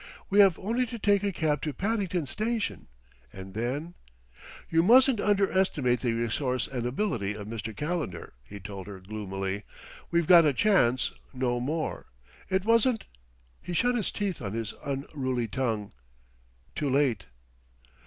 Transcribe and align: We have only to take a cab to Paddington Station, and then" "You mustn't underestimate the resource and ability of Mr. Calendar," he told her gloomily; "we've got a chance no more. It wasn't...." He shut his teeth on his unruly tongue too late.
We 0.31 0.39
have 0.39 0.57
only 0.57 0.87
to 0.87 0.97
take 0.97 1.21
a 1.23 1.31
cab 1.31 1.61
to 1.61 1.73
Paddington 1.73 2.25
Station, 2.25 2.87
and 3.31 3.53
then" 3.53 3.93
"You 4.71 4.81
mustn't 4.81 5.19
underestimate 5.21 5.99
the 5.99 6.13
resource 6.13 6.65
and 6.67 6.87
ability 6.87 7.35
of 7.35 7.45
Mr. 7.45 7.77
Calendar," 7.77 8.33
he 8.43 8.59
told 8.59 8.87
her 8.87 8.99
gloomily; 8.99 9.61
"we've 10.09 10.25
got 10.25 10.43
a 10.45 10.53
chance 10.53 11.11
no 11.35 11.59
more. 11.59 12.07
It 12.49 12.65
wasn't...." 12.65 13.05
He 13.61 13.73
shut 13.75 13.93
his 13.93 14.11
teeth 14.11 14.41
on 14.41 14.53
his 14.53 14.73
unruly 14.83 15.47
tongue 15.47 15.91
too 16.73 16.89
late. 16.89 17.27